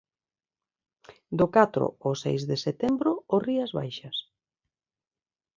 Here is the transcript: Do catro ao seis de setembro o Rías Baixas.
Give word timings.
Do 1.39 1.45
catro 1.57 1.85
ao 2.03 2.13
seis 2.23 2.41
de 2.49 2.57
setembro 2.65 3.11
o 3.35 3.35
Rías 3.45 3.71
Baixas. 3.77 4.17